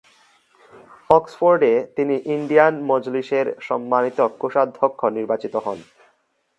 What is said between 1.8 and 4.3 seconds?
তিনি ইন্ডিয়ান মজলিসের সম্মানিত